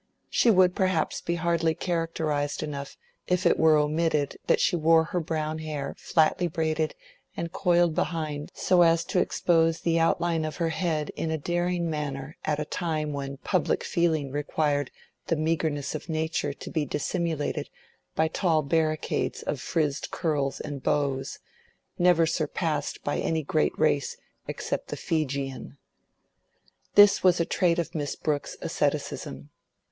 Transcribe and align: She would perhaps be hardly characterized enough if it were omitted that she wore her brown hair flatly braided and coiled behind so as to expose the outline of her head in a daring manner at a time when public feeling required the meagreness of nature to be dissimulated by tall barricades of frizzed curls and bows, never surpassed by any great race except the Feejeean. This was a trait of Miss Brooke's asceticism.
She 0.31 0.49
would 0.49 0.73
perhaps 0.75 1.21
be 1.21 1.35
hardly 1.35 1.75
characterized 1.75 2.63
enough 2.63 2.97
if 3.27 3.45
it 3.45 3.59
were 3.59 3.77
omitted 3.77 4.35
that 4.47 4.59
she 4.59 4.75
wore 4.75 5.03
her 5.03 5.19
brown 5.19 5.59
hair 5.59 5.93
flatly 5.95 6.47
braided 6.47 6.95
and 7.37 7.51
coiled 7.51 7.93
behind 7.93 8.51
so 8.55 8.81
as 8.81 9.05
to 9.05 9.19
expose 9.19 9.81
the 9.81 9.99
outline 9.99 10.43
of 10.43 10.55
her 10.55 10.69
head 10.69 11.09
in 11.15 11.29
a 11.29 11.37
daring 11.37 11.87
manner 11.87 12.35
at 12.43 12.59
a 12.59 12.65
time 12.65 13.13
when 13.13 13.37
public 13.37 13.83
feeling 13.83 14.31
required 14.31 14.89
the 15.27 15.35
meagreness 15.35 15.93
of 15.93 16.09
nature 16.09 16.51
to 16.51 16.71
be 16.71 16.83
dissimulated 16.83 17.69
by 18.15 18.27
tall 18.27 18.63
barricades 18.63 19.43
of 19.43 19.61
frizzed 19.61 20.09
curls 20.09 20.59
and 20.59 20.81
bows, 20.81 21.37
never 21.99 22.25
surpassed 22.25 23.03
by 23.03 23.19
any 23.19 23.43
great 23.43 23.77
race 23.77 24.17
except 24.47 24.87
the 24.87 24.97
Feejeean. 24.97 25.77
This 26.95 27.21
was 27.23 27.39
a 27.39 27.45
trait 27.45 27.77
of 27.77 27.93
Miss 27.93 28.15
Brooke's 28.15 28.57
asceticism. 28.63 29.51